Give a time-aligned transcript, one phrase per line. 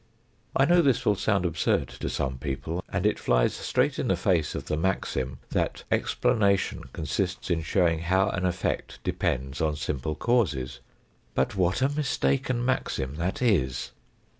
[0.55, 4.15] I know this will sound absurd to some people, and it flies straight in the
[4.15, 10.15] face of the maxim, that explanation consists in showing how an effect depends on simple
[10.15, 10.79] causes.
[11.35, 13.91] But what a mistaken maxim that is!